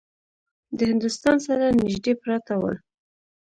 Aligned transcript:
د 0.77 0.79
هندوستان 0.91 1.37
سره 1.47 1.65
نیژدې 1.79 2.13
پراته 2.21 2.53
ول. 2.61 2.75